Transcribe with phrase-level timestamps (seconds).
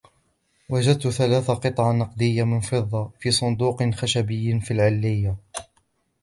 [0.69, 5.37] وجدت ثلاث قطع نقديّة من فضّة في صندوق خشبي في العليّة.